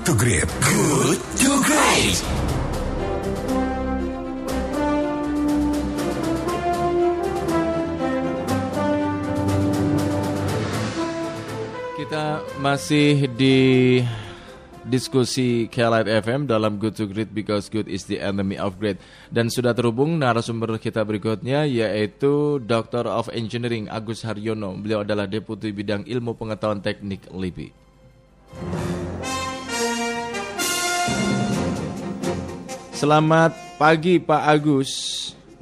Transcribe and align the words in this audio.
Good 0.00 0.16
to 0.16 0.16
Great. 0.16 0.48
Good 0.64 1.20
to 1.44 1.50
Great. 1.60 2.18
Kita 12.00 12.40
masih 12.64 13.28
di 13.28 14.00
diskusi 14.88 15.68
KLIT 15.68 16.08
FM 16.24 16.48
dalam 16.48 16.80
Good 16.80 16.96
to 16.96 17.04
Great 17.04 17.36
because 17.36 17.68
good 17.68 17.84
is 17.84 18.08
the 18.08 18.24
enemy 18.24 18.56
of 18.56 18.80
great. 18.80 18.96
Dan 19.28 19.52
sudah 19.52 19.76
terhubung 19.76 20.16
narasumber 20.16 20.80
kita 20.80 21.04
berikutnya 21.04 21.68
yaitu 21.68 22.56
Doctor 22.64 23.04
of 23.04 23.28
Engineering 23.36 23.92
Agus 23.92 24.24
Haryono. 24.24 24.80
Beliau 24.80 25.04
adalah 25.04 25.28
Deputi 25.28 25.68
Bidang 25.76 26.08
Ilmu 26.08 26.40
Pengetahuan 26.40 26.80
Teknik 26.80 27.28
LIPI. 27.28 27.68
Selamat 33.00 33.56
pagi 33.80 34.20
Pak 34.20 34.42
Agus. 34.44 34.92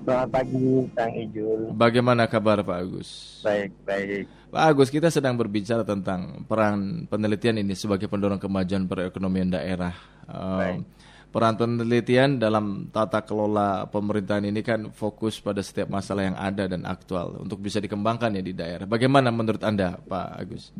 Selamat 0.02 0.42
pagi, 0.42 0.90
Kang 0.90 1.14
Ijul. 1.14 1.70
Bagaimana 1.70 2.26
kabar 2.26 2.66
Pak 2.66 2.78
Agus? 2.82 3.38
Baik, 3.46 3.70
baik. 3.86 4.26
Pak 4.50 4.64
Agus, 4.66 4.90
kita 4.90 5.06
sedang 5.06 5.38
berbicara 5.38 5.86
tentang 5.86 6.42
peran 6.50 7.06
penelitian 7.06 7.62
ini 7.62 7.78
sebagai 7.78 8.10
pendorong 8.10 8.42
kemajuan 8.42 8.90
perekonomian 8.90 9.54
daerah. 9.54 9.94
Um, 10.26 10.82
peran 11.30 11.54
penelitian 11.54 12.42
dalam 12.42 12.90
tata 12.90 13.22
kelola 13.22 13.86
pemerintahan 13.86 14.42
ini 14.42 14.58
kan 14.66 14.90
fokus 14.90 15.38
pada 15.38 15.62
setiap 15.62 15.94
masalah 15.94 16.34
yang 16.34 16.38
ada 16.42 16.66
dan 16.66 16.82
aktual 16.90 17.38
untuk 17.38 17.62
bisa 17.62 17.78
dikembangkan 17.78 18.34
ya 18.34 18.42
di 18.42 18.50
daerah. 18.50 18.82
Bagaimana 18.82 19.30
menurut 19.30 19.62
Anda, 19.62 19.94
Pak 19.94 20.28
Agus? 20.42 20.74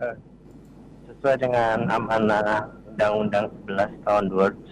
Uh, 0.00 0.16
sesuai 1.12 1.36
dengan 1.44 1.92
amanah 1.92 2.85
Undang-Undang 2.96 3.46
11 3.68 4.08
tahun 4.08 4.24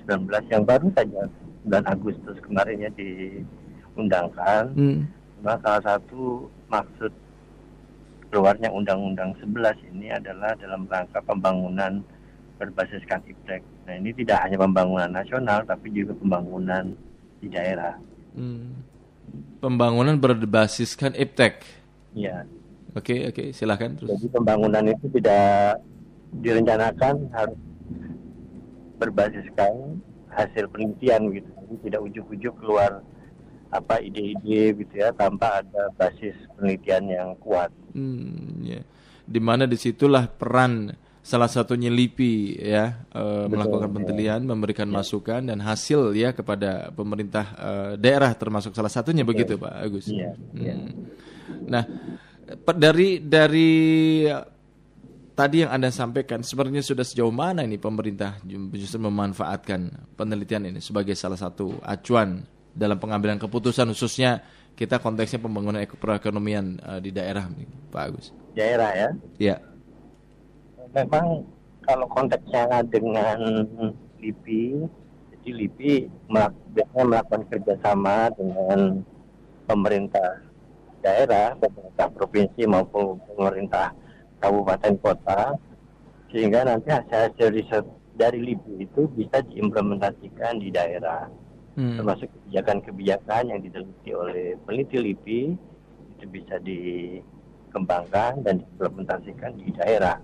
2019 0.08 0.52
yang 0.52 0.64
baru 0.64 0.88
saja 0.96 1.22
bulan 1.64 1.84
Agustus 1.84 2.36
kemarin 2.40 2.88
ya 2.88 2.90
diundangkan. 2.96 4.72
Hmm. 4.72 5.04
Nah, 5.44 5.60
salah 5.60 5.82
satu 5.84 6.48
maksud 6.72 7.12
keluarnya 8.32 8.72
Undang-Undang 8.72 9.36
11 9.44 9.76
ini 9.92 10.08
adalah 10.08 10.56
dalam 10.56 10.88
rangka 10.88 11.20
pembangunan 11.20 12.00
berbasiskan 12.56 13.20
iptek. 13.28 13.60
Nah 13.84 13.94
ini 14.00 14.10
tidak 14.16 14.40
hanya 14.46 14.56
pembangunan 14.56 15.10
nasional 15.12 15.62
tapi 15.68 15.92
juga 15.92 16.16
pembangunan 16.16 16.96
di 17.44 17.46
daerah. 17.52 17.94
Hmm. 18.32 18.82
Pembangunan 19.60 20.16
berbasiskan 20.16 21.12
iptek. 21.12 21.60
Iya. 22.16 22.48
Oke 22.94 23.10
okay, 23.10 23.18
oke 23.28 23.34
okay, 23.34 23.48
silahkan 23.50 23.98
terus. 23.98 24.14
Jadi 24.14 24.26
pembangunan 24.30 24.86
itu 24.86 25.06
tidak 25.18 25.82
direncanakan 26.42 27.14
harus 27.34 27.58
berbasiskan 28.98 30.00
hasil 30.30 30.66
penelitian 30.70 31.30
gitu. 31.30 31.48
Jadi 31.48 31.74
tidak 31.90 32.00
ujuk-ujuk 32.10 32.54
keluar 32.60 33.02
apa 33.74 33.98
ide-ide 33.98 34.70
gitu 34.78 34.94
ya 34.94 35.10
tanpa 35.10 35.62
ada 35.62 35.90
basis 35.98 36.34
penelitian 36.54 37.04
yang 37.10 37.28
kuat. 37.42 37.74
Hmm, 37.94 38.62
ya. 38.62 38.82
Di 39.24 39.40
mana 39.42 39.66
di 39.66 39.74
situlah 39.74 40.30
peran 40.30 40.94
salah 41.24 41.48
satunya 41.48 41.88
LIPI 41.88 42.60
ya 42.60 43.08
e, 43.08 43.22
melakukan 43.48 43.88
ya. 43.88 43.92
penelitian, 43.96 44.40
ya. 44.44 44.48
memberikan 44.52 44.88
ya. 44.92 44.94
masukan 45.00 45.42
dan 45.48 45.58
hasil 45.64 46.12
ya 46.12 46.36
kepada 46.36 46.92
pemerintah 46.92 47.46
e, 47.56 47.70
daerah 47.96 48.30
termasuk 48.36 48.76
salah 48.76 48.92
satunya 48.92 49.24
Betul. 49.24 49.42
begitu 49.42 49.52
Pak 49.56 49.74
Agus. 49.80 50.06
Ya. 50.12 50.36
Hmm. 50.36 51.08
Nah 51.64 51.84
dari 52.76 53.24
dari 53.24 53.72
tadi 55.34 55.66
yang 55.66 55.70
Anda 55.74 55.90
sampaikan 55.90 56.40
sebenarnya 56.40 56.80
sudah 56.80 57.02
sejauh 57.02 57.34
mana 57.34 57.66
ini 57.66 57.76
pemerintah 57.76 58.38
justru 58.74 59.02
memanfaatkan 59.02 60.14
penelitian 60.14 60.70
ini 60.70 60.78
sebagai 60.78 61.18
salah 61.18 61.36
satu 61.36 61.78
acuan 61.82 62.46
dalam 62.74 62.98
pengambilan 62.98 63.38
keputusan 63.38 63.90
khususnya 63.90 64.42
kita 64.74 64.98
konteksnya 64.98 65.38
pembangunan 65.38 65.86
perekonomian 65.86 66.82
uh, 66.82 66.98
di 66.98 67.14
daerah 67.14 67.46
Pak 67.94 68.02
Agus. 68.02 68.26
Daerah 68.58 68.90
ya? 68.90 69.10
Iya. 69.38 69.56
Memang 70.94 71.46
kalau 71.86 72.06
konteksnya 72.10 72.82
dengan 72.86 73.38
LIPI, 74.18 74.86
jadi 75.30 75.50
LIPI 75.62 75.94
biasanya 76.74 77.04
melakukan 77.06 77.42
kerjasama 77.50 78.34
dengan 78.34 79.02
pemerintah 79.70 80.42
daerah, 81.04 81.54
pemerintah 81.58 82.08
provinsi 82.10 82.62
maupun 82.66 83.20
pemerintah 83.30 83.94
kabupaten 84.44 84.94
kota, 85.00 85.56
sehingga 86.28 86.68
nanti 86.68 86.92
hasil-hasil 86.92 87.48
riset 87.48 87.84
dari 88.14 88.44
LIPI 88.44 88.84
itu 88.84 89.08
bisa 89.16 89.40
diimplementasikan 89.42 90.60
di 90.60 90.68
daerah 90.70 91.26
hmm. 91.74 91.98
termasuk 91.98 92.30
kebijakan-kebijakan 92.30 93.50
yang 93.50 93.60
diteliti 93.62 94.10
oleh 94.14 94.54
peneliti 94.62 94.96
LIPI 94.98 95.40
itu 96.14 96.24
bisa 96.30 96.56
dikembangkan 96.62 98.42
dan 98.46 98.62
diimplementasikan 98.62 99.50
di 99.58 99.68
daerah. 99.74 100.18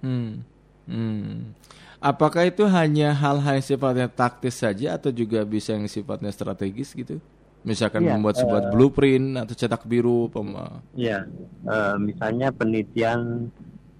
Hmm. 0.00 0.46
Hmm. 0.86 1.56
Apakah 1.98 2.44
itu 2.44 2.68
hanya 2.68 3.16
hal-hal 3.16 3.56
yang 3.56 3.64
sifatnya 3.64 4.06
taktis 4.12 4.60
saja 4.60 5.00
atau 5.00 5.08
juga 5.08 5.40
bisa 5.48 5.72
yang 5.72 5.88
sifatnya 5.88 6.28
strategis 6.28 6.92
gitu? 6.92 7.16
Misalkan 7.64 8.04
ya, 8.04 8.12
membuat 8.14 8.36
sebuah 8.36 8.68
uh, 8.68 8.70
blueprint 8.70 9.40
atau 9.40 9.54
cetak 9.56 9.88
biru, 9.88 10.28
pem 10.28 10.52
Iya, 10.92 11.24
uh, 11.64 11.96
misalnya 11.96 12.52
penelitian 12.52 13.48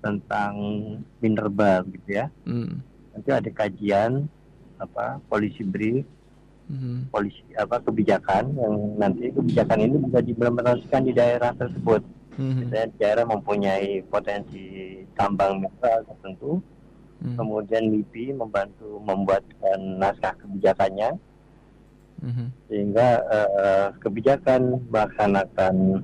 tentang 0.04 0.54
minerba 1.24 1.80
gitu 1.88 2.20
ya. 2.20 2.28
Hmm. 2.44 2.84
Nanti 3.16 3.28
ada 3.32 3.50
kajian 3.50 4.28
apa 4.76 5.16
polisi 5.32 5.64
brief 5.64 6.04
hmm. 6.68 7.08
polisi 7.12 7.40
apa 7.56 7.80
kebijakan 7.80 8.52
yang 8.56 8.74
nanti 9.00 9.32
kebijakan 9.32 9.78
ini 9.80 9.96
bisa 10.08 10.18
diimplementasikan 10.24 11.02
di 11.04 11.12
daerah 11.12 11.52
tersebut. 11.56 12.02
Hmm. 12.34 12.66
Misalnya 12.66 12.88
daerah 12.98 13.24
mempunyai 13.30 14.02
potensi 14.10 14.98
tambang 15.14 15.62
mineral 15.62 16.02
tertentu, 16.02 16.58
hmm. 17.22 17.36
kemudian 17.38 17.82
LIPI 17.94 18.34
membantu 18.34 18.98
membuatkan 18.98 19.78
naskah 20.02 20.34
kebijakannya, 20.42 21.14
hmm. 22.24 22.48
sehingga 22.72 23.08
uh, 23.28 23.88
kebijakan 24.00 24.80
melaksanakan 24.88 26.00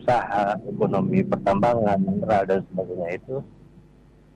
usaha 0.00 0.56
ekonomi 0.64 1.20
pertambangan 1.22 2.00
mineral 2.00 2.42
dan 2.48 2.60
sebagainya 2.72 3.08
itu 3.20 3.36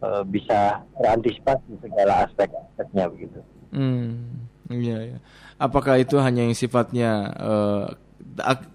uh, 0.04 0.22
bisa 0.28 0.84
terantisipasi 1.00 1.80
segala 1.80 2.28
aspek-aspeknya 2.28 3.04
begitu. 3.08 3.40
Hmm. 3.72 4.44
Iya, 4.68 4.98
iya 5.12 5.18
apakah 5.58 6.00
itu 6.00 6.18
hanya 6.18 6.46
yang 6.46 6.56
sifatnya 6.56 7.10
uh, 7.38 7.86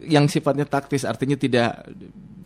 yang 0.04 0.26
sifatnya 0.32 0.64
taktis 0.64 1.04
artinya 1.04 1.36
tidak 1.36 1.84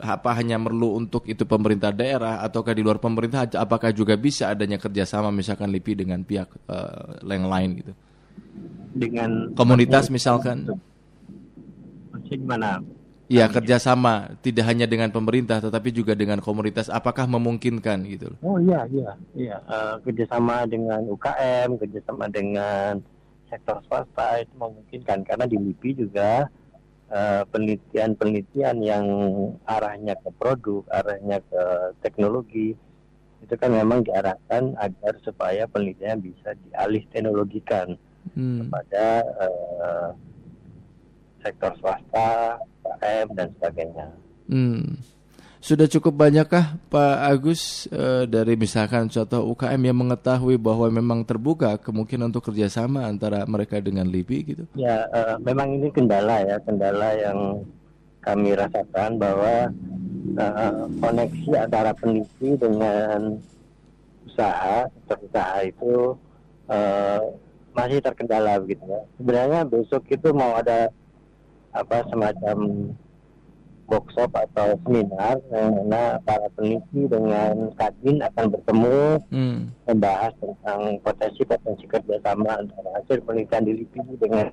apa 0.01 0.35
hanya 0.35 0.57
perlu 0.57 0.97
untuk 0.97 1.29
itu 1.29 1.45
pemerintah 1.45 1.93
daerah 1.93 2.41
ataukah 2.41 2.73
di 2.73 2.81
luar 2.81 2.97
pemerintah 2.97 3.45
apakah 3.55 3.93
juga 3.93 4.17
bisa 4.17 4.49
adanya 4.49 4.81
kerjasama 4.81 5.29
misalkan 5.29 5.69
LIPI 5.69 5.93
dengan 6.03 6.25
pihak 6.25 6.49
uh, 6.67 7.21
yang 7.23 7.47
lain 7.47 7.69
gitu 7.79 7.93
dengan 8.93 9.51
komunitas 9.57 10.07
misalkan. 10.07 10.69
Gimana? 12.29 12.81
Ya 13.31 13.49
kerjasama 13.49 14.37
tidak 14.45 14.69
hanya 14.69 14.85
dengan 14.85 15.09
pemerintah 15.09 15.57
tetapi 15.57 15.89
juga 15.89 16.13
dengan 16.13 16.37
komunitas. 16.37 16.91
Apakah 16.91 17.25
memungkinkan 17.25 18.05
gitu? 18.05 18.29
Oh 18.45 18.61
iya 18.61 18.85
iya 18.93 19.11
iya. 19.33 19.57
Uh, 19.65 19.97
kerjasama 20.05 20.69
dengan 20.69 21.01
UKM, 21.09 21.81
kerjasama 21.81 22.29
dengan 22.29 23.01
sektor 23.49 23.81
swasta 23.89 24.43
itu 24.43 24.53
memungkinkan. 24.53 25.25
Karena 25.25 25.45
di 25.45 25.61
LIPI 25.61 25.89
juga 25.93 26.49
eh, 27.13 27.45
penelitian-penelitian 27.53 28.81
uh, 28.81 28.85
yang 28.85 29.05
arahnya 29.69 30.17
ke 30.17 30.29
produk, 30.33 30.81
arahnya 30.89 31.37
ke 31.45 31.63
teknologi 32.01 32.73
itu 33.43 33.53
kan 33.59 33.75
memang 33.75 34.07
diarahkan 34.07 34.73
agar 34.79 35.13
supaya 35.21 35.67
penelitian 35.67 36.23
bisa 36.23 36.55
dialih 36.65 37.03
teknologikan 37.11 37.99
hmm. 38.31 38.71
kepada 38.71 39.05
uh, 39.43 40.09
sektor 41.43 41.71
swasta, 41.83 42.57
UKM 42.87 43.27
dan 43.35 43.47
sebagainya. 43.59 44.07
Hmm. 44.47 44.95
Sudah 45.63 45.87
cukup 45.87 46.27
banyakkah 46.27 46.75
Pak 46.91 47.17
Agus 47.23 47.87
e, 47.87 48.27
dari 48.27 48.59
misalkan 48.59 49.07
contoh 49.07 49.47
UKM 49.55 49.79
yang 49.79 49.95
mengetahui 49.95 50.59
bahwa 50.59 50.91
memang 50.91 51.23
terbuka 51.23 51.79
kemungkinan 51.79 52.35
untuk 52.35 52.51
kerjasama 52.51 53.07
antara 53.07 53.47
mereka 53.47 53.79
dengan 53.79 54.03
LIPI 54.11 54.37
gitu? 54.43 54.63
Ya, 54.75 55.07
e, 55.07 55.39
memang 55.39 55.79
ini 55.79 55.87
kendala 55.87 56.43
ya, 56.43 56.59
kendala 56.67 57.15
yang 57.15 57.63
kami 58.19 58.59
rasakan 58.59 59.15
bahwa 59.15 59.71
e, 60.35 60.45
koneksi 60.99 61.51
antara 61.55 61.95
peneliti 61.95 62.59
dengan 62.59 63.39
usaha, 64.27 64.83
usaha 65.07 65.63
itu 65.63 66.11
e, 66.67 66.79
masih 67.73 67.99
terkendala 67.99 68.61
begitu 68.61 68.85
ya. 68.85 69.01
Sebenarnya 69.17 69.61
besok 69.65 70.05
itu 70.09 70.29
mau 70.31 70.53
ada 70.57 70.93
apa 71.73 72.05
semacam 72.07 72.57
workshop 73.89 74.31
atau 74.31 74.79
seminar 74.85 75.41
yang 75.51 75.75
mana 75.75 76.17
para 76.23 76.47
peneliti 76.55 77.09
dengan 77.09 77.73
kadin 77.75 78.23
akan 78.23 78.45
bertemu 78.55 78.99
hmm. 79.27 79.59
membahas 79.91 80.33
tentang 80.39 80.97
potensi-potensi 81.03 81.85
kerjasama 81.89 82.63
antara 82.63 82.89
hasil 83.01 83.19
penelitian 83.27 83.67
di 83.67 83.73
LIPI 83.83 84.15
dengan 84.17 84.47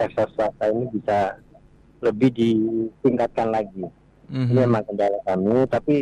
sektor 0.00 0.26
swasta 0.32 0.72
ini 0.72 0.88
bisa 0.96 1.36
lebih 2.00 2.32
ditingkatkan 2.32 3.52
lagi. 3.52 3.84
hmm 4.32 4.48
Ini 4.48 4.60
memang 4.64 4.88
kendala 4.88 5.20
kami, 5.28 5.68
tapi 5.68 5.96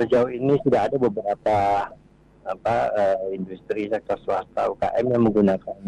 sejauh 0.00 0.30
ini 0.32 0.56
sudah 0.64 0.88
ada 0.88 0.96
beberapa 0.96 1.56
apa 2.48 2.76
uh, 2.96 3.28
industri 3.36 3.92
sektor 3.92 4.16
swasta 4.24 4.72
UKM 4.72 5.06
yang 5.12 5.22
menggunakan 5.28 5.78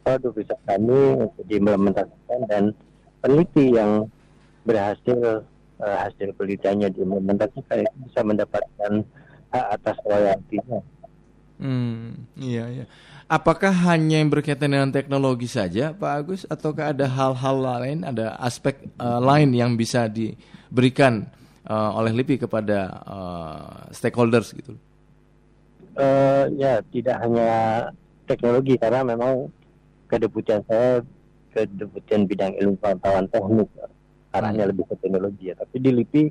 produk 0.00 0.32
riset 0.32 0.60
kami 0.64 1.28
untuk 1.28 1.44
diimplementasikan 1.44 2.40
dan 2.48 2.72
peneliti 3.20 3.76
yang 3.76 4.08
berhasil 4.64 5.44
uh, 5.80 5.96
hasil 6.08 6.32
penelitiannya 6.36 6.88
diimplementasikan 6.96 7.84
itu 7.84 7.96
bisa 8.08 8.20
mendapatkan 8.24 8.92
hak 9.52 9.66
atas 9.76 9.96
royaltinya. 10.06 10.80
Hmm, 11.60 12.24
iya 12.40 12.64
iya. 12.72 12.84
Apakah 13.30 13.70
hanya 13.86 14.18
yang 14.18 14.32
berkaitan 14.32 14.74
dengan 14.74 14.90
teknologi 14.90 15.46
saja, 15.46 15.94
Pak 15.94 16.12
Agus, 16.18 16.42
ataukah 16.50 16.90
ada 16.90 17.06
hal-hal 17.06 17.56
lain, 17.62 17.98
ada 18.02 18.34
aspek 18.42 18.90
uh, 18.98 19.22
lain 19.22 19.54
yang 19.54 19.78
bisa 19.78 20.10
diberikan 20.10 21.30
uh, 21.68 21.94
oleh 21.94 22.10
LIPI 22.10 22.48
kepada 22.48 22.90
uh, 23.06 23.70
stakeholders 23.94 24.50
gitu? 24.56 24.74
Uh, 25.98 26.46
ya, 26.54 26.80
tidak 26.94 27.18
hanya 27.18 27.50
teknologi 28.30 28.78
karena 28.78 29.02
memang 29.02 29.50
kedeputian 30.06 30.62
saya 30.70 31.02
kedeputian 31.50 32.30
bidang 32.30 32.54
ilmu 32.62 32.78
pengetahuan 32.78 33.26
teknik 33.26 33.66
arahnya 34.30 34.64
hmm. 34.66 34.70
lebih 34.70 34.84
ke 34.86 34.94
teknologi 35.02 35.44
ya. 35.50 35.54
Tapi 35.58 35.76
di 35.82 35.90
LIPI 35.90 36.24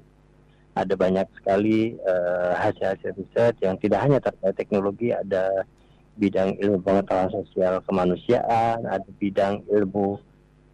ada 0.80 0.94
banyak 0.96 1.28
sekali 1.36 2.00
uh, 2.00 2.56
hasil-hasil 2.56 3.12
riset 3.20 3.54
yang 3.60 3.76
tidak 3.84 4.00
hanya 4.00 4.20
terkait 4.24 4.56
teknologi, 4.56 5.12
ada 5.12 5.68
bidang 6.16 6.56
ilmu 6.60 6.80
pengetahuan 6.84 7.32
sosial 7.32 7.84
kemanusiaan, 7.84 8.88
ada 8.88 9.10
bidang 9.20 9.64
ilmu 9.68 10.20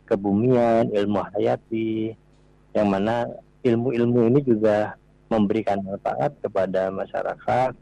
kebumian, 0.05 0.93
ilmu 0.93 1.25
hayati, 1.33 2.13
yang 2.77 2.93
mana 2.93 3.25
ilmu-ilmu 3.65 4.29
ini 4.29 4.39
juga 4.45 4.93
memberikan 5.33 5.81
manfaat 5.81 6.37
kepada 6.37 6.93
masyarakat 6.93 7.73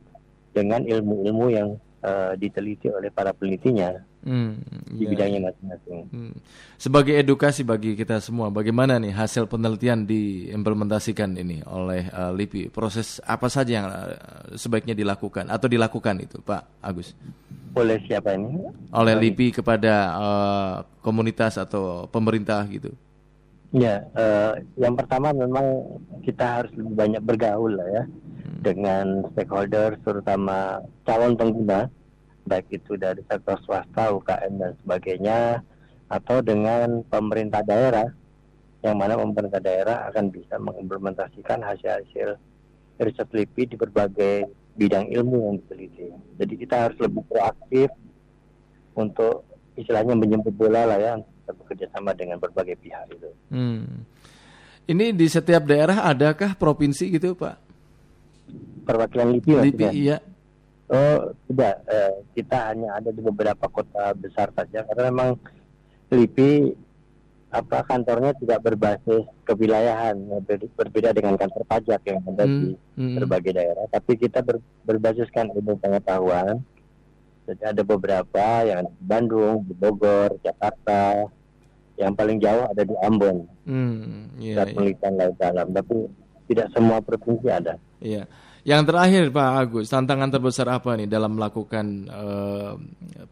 dengan 0.54 0.86
ilmu-ilmu 0.86 1.46
yang 1.50 1.70
uh, 2.06 2.34
diteliti 2.38 2.92
oleh 2.92 3.10
para 3.10 3.34
penelitinya 3.34 3.98
hmm, 4.24 4.52
di 4.94 5.04
ya. 5.04 5.10
bidangnya 5.10 5.40
masing-masing. 5.50 6.00
Hmm. 6.12 6.34
Sebagai 6.78 7.16
edukasi 7.16 7.64
bagi 7.64 7.96
kita 7.96 8.20
semua, 8.20 8.52
bagaimana 8.52 9.00
nih 9.00 9.16
hasil 9.16 9.48
penelitian 9.48 10.06
diimplementasikan 10.06 11.34
ini 11.40 11.64
oleh 11.66 12.08
uh, 12.12 12.32
LIPI? 12.36 12.70
Proses 12.70 13.24
apa 13.24 13.48
saja 13.48 13.72
yang 13.72 13.88
uh, 13.88 14.14
sebaiknya 14.60 14.94
dilakukan 14.94 15.48
atau 15.48 15.66
dilakukan 15.66 16.16
itu, 16.22 16.38
Pak 16.44 16.84
Agus? 16.84 17.16
Oleh 17.74 17.98
siapa 18.06 18.38
ini? 18.38 18.62
Oleh 18.94 19.18
LIPI 19.18 19.64
kepada 19.64 19.94
uh, 20.14 20.76
komunitas 21.02 21.58
atau 21.58 22.06
pemerintah 22.06 22.62
gitu. 22.70 22.94
Ya, 23.74 24.06
uh, 24.14 24.54
yang 24.78 24.94
pertama 24.94 25.34
memang 25.34 25.98
kita 26.22 26.62
harus 26.62 26.70
lebih 26.78 26.94
banyak 26.94 27.22
bergaul 27.26 27.74
lah 27.74 27.90
ya. 27.90 28.04
Dengan 28.64 29.28
stakeholder, 29.36 30.00
terutama 30.02 30.80
calon 31.04 31.36
pengguna 31.36 31.92
baik 32.44 32.68
itu 32.72 33.00
dari 33.00 33.24
sektor 33.28 33.60
swasta, 33.64 34.12
UKM 34.12 34.54
dan 34.60 34.72
sebagainya 34.84 35.40
atau 36.12 36.44
dengan 36.44 37.02
pemerintah 37.08 37.64
daerah 37.64 38.08
yang 38.84 39.00
mana 39.00 39.16
pemerintah 39.16 39.64
daerah 39.64 40.08
akan 40.12 40.28
bisa 40.28 40.60
mengimplementasikan 40.60 41.64
hasil-hasil 41.64 42.36
riset 43.00 43.30
LIPI 43.32 43.64
di 43.74 43.76
berbagai 43.80 44.36
bidang 44.76 45.08
ilmu 45.08 45.38
yang 45.48 45.56
diteliti. 45.64 46.12
Jadi 46.36 46.54
kita 46.60 46.76
harus 46.88 46.98
lebih 47.00 47.24
proaktif 47.32 47.88
untuk 48.94 49.48
istilahnya 49.80 50.14
menjemput 50.14 50.54
bola 50.54 50.84
lah 50.86 51.00
ya 51.00 51.12
untuk 51.18 51.56
bekerja 51.64 51.88
sama 51.96 52.12
dengan 52.12 52.38
berbagai 52.38 52.76
pihak 52.78 53.08
itu. 53.16 53.30
Hmm. 53.50 54.04
Ini 54.84 55.16
di 55.16 55.32
setiap 55.32 55.64
daerah 55.64 56.04
adakah 56.04 56.60
provinsi 56.60 57.08
gitu 57.16 57.40
Pak? 57.40 57.73
Perwakilan 58.84 59.28
LIPI, 59.34 59.52
LIPI 59.72 59.88
iya. 59.96 60.18
Oh 60.92 61.32
tidak, 61.50 61.82
eh, 61.90 62.14
kita 62.38 62.58
hanya 62.70 63.00
ada 63.00 63.10
di 63.10 63.22
beberapa 63.24 63.66
kota 63.72 64.14
besar 64.14 64.52
saja 64.54 64.86
karena 64.86 65.10
memang 65.10 65.30
LIPI 66.14 66.76
apa 67.54 67.86
kantornya 67.86 68.34
tidak 68.42 68.66
berbasis 68.66 69.30
kewilayahan 69.46 70.18
ber, 70.42 70.58
berbeda 70.74 71.14
dengan 71.14 71.38
kantor 71.38 71.62
pajak 71.70 72.02
yang 72.02 72.18
ada 72.26 72.50
hmm, 72.50 72.58
di 72.58 72.68
hmm. 72.98 73.16
berbagai 73.22 73.54
daerah 73.54 73.86
tapi 73.94 74.18
kita 74.18 74.42
ber, 74.42 74.58
berbasiskan 74.82 75.54
ilmu 75.54 75.78
pengetahuan 75.78 76.66
jadi 77.46 77.78
ada 77.78 77.86
beberapa 77.86 78.66
yang 78.66 78.82
ada 78.82 78.90
di 78.90 79.06
Bandung 79.06 79.62
di 79.70 79.74
Bogor 79.78 80.34
Jakarta 80.42 81.30
yang 82.02 82.18
paling 82.18 82.42
jauh 82.42 82.66
ada 82.66 82.82
di 82.82 82.96
Ambon 83.06 83.46
hmm, 83.70 84.42
yeah, 84.42 84.66
penelitian 84.66 85.14
laut 85.14 85.38
dalam 85.38 85.70
tapi 85.70 86.10
tidak 86.50 86.74
semua 86.74 87.06
provinsi 87.06 87.54
ada 87.54 87.78
iya 88.02 88.26
yeah. 88.26 88.28
Yang 88.64 88.96
terakhir 88.96 89.24
Pak 89.36 89.50
Agus, 89.60 89.92
tantangan 89.92 90.32
terbesar 90.32 90.72
apa 90.72 90.96
nih 90.96 91.04
dalam 91.04 91.36
melakukan 91.36 92.08
uh, 92.08 92.80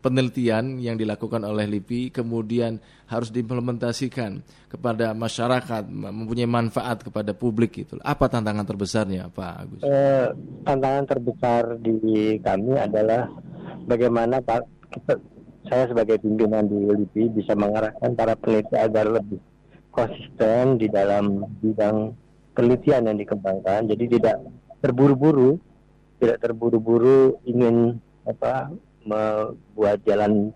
penelitian 0.04 0.76
yang 0.76 1.00
dilakukan 1.00 1.48
oleh 1.48 1.72
LIPI 1.72 2.12
kemudian 2.12 2.84
harus 3.08 3.32
diimplementasikan 3.32 4.44
kepada 4.68 5.16
masyarakat 5.16 5.88
mempunyai 5.88 6.52
manfaat 6.52 7.08
kepada 7.08 7.32
publik 7.32 7.88
itu. 7.88 7.96
Apa 8.04 8.28
tantangan 8.28 8.68
terbesarnya 8.68 9.32
Pak 9.32 9.54
Agus? 9.56 9.82
Uh, 9.88 10.36
tantangan 10.68 11.06
terbesar 11.08 11.80
di 11.80 12.36
kami 12.44 12.76
adalah 12.76 13.32
bagaimana 13.88 14.44
Pak 14.44 14.68
kita, 14.92 15.16
saya 15.72 15.88
sebagai 15.88 16.20
pimpinan 16.20 16.68
di 16.68 16.76
LIPI 16.92 17.40
bisa 17.40 17.56
mengarahkan 17.56 18.20
para 18.20 18.36
peneliti 18.36 18.76
agar 18.76 19.08
lebih 19.08 19.40
konsisten 19.96 20.76
di 20.76 20.92
dalam 20.92 21.48
bidang 21.64 22.12
penelitian 22.52 23.08
yang 23.08 23.16
dikembangkan. 23.16 23.88
Jadi 23.88 24.20
tidak 24.20 24.44
terburu-buru 24.82 25.62
tidak 26.22 26.38
terburu-buru 26.42 27.38
ingin 27.46 27.98
apa 28.26 28.70
membuat 29.02 29.98
jalan 30.06 30.54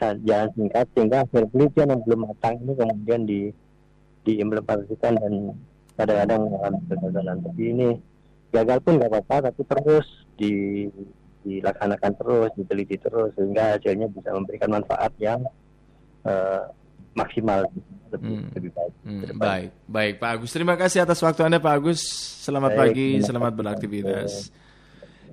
jalan 0.00 0.48
singkat 0.56 0.86
sehingga 0.96 1.22
hasil 1.22 1.46
penelitian 1.52 1.94
yang 1.94 2.02
belum 2.02 2.20
matang 2.26 2.58
ini 2.64 2.72
kemudian 2.74 3.22
di 3.22 3.40
diimplementasikan 4.26 5.18
dan 5.18 5.54
kadang-kadang 5.94 6.40
mengalami 6.48 6.80
kegagalan. 6.90 7.38
Tapi 7.42 7.62
ini 7.62 7.88
gagal 8.50 8.78
pun 8.82 8.92
nggak 8.98 9.10
apa-apa 9.12 9.36
tapi 9.50 9.62
terus 9.64 10.06
di 10.34 10.52
dilaksanakan 11.42 12.12
terus 12.18 12.50
diteliti 12.54 12.96
terus 13.02 13.34
sehingga 13.34 13.78
hasilnya 13.78 14.06
bisa 14.10 14.30
memberikan 14.30 14.70
manfaat 14.78 15.10
yang 15.18 15.42
uh, 16.22 16.70
maksimal 17.18 17.66
lebih, 18.12 18.30
hmm. 18.36 18.48
lebih 18.52 18.70
baik. 18.76 18.92
Hmm, 19.02 19.22
baik, 19.34 19.68
baik 19.88 20.14
Pak 20.20 20.30
Agus. 20.36 20.50
Terima 20.52 20.74
kasih 20.76 21.02
atas 21.02 21.18
waktu 21.24 21.48
Anda 21.48 21.58
Pak 21.58 21.74
Agus. 21.80 22.00
Selamat 22.44 22.76
baik, 22.76 22.92
pagi, 22.92 23.08
selamat 23.24 23.52
beraktivitas. 23.56 24.52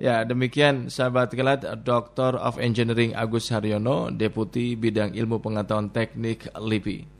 Ya, 0.00 0.24
demikian 0.24 0.88
sahabat 0.88 1.28
kelat 1.36 1.60
Dr. 1.84 2.40
of 2.40 2.56
Engineering 2.56 3.12
Agus 3.12 3.52
Haryono, 3.52 4.08
Deputi 4.08 4.72
Bidang 4.72 5.12
Ilmu 5.12 5.44
Pengetahuan 5.44 5.92
Teknik 5.92 6.48
LIPI. 6.56 7.19